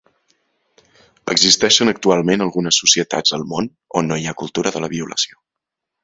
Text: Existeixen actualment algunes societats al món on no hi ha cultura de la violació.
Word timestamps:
Existeixen 1.33 1.91
actualment 1.91 2.43
algunes 2.45 2.79
societats 2.83 3.35
al 3.37 3.45
món 3.51 3.67
on 4.01 4.09
no 4.13 4.17
hi 4.21 4.25
ha 4.31 4.37
cultura 4.39 4.73
de 4.79 4.83
la 4.85 4.91
violació. 4.95 5.39